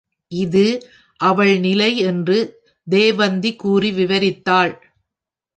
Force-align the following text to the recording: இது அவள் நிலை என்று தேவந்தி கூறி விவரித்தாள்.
இது 0.31 0.63
அவள் 1.19 1.59
நிலை 1.59 1.97
என்று 1.97 2.37
தேவந்தி 2.87 3.55
கூறி 3.55 3.91
விவரித்தாள். 3.91 4.73